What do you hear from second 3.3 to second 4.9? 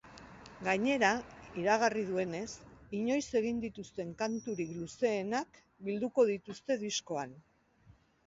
egin dituzten kanturik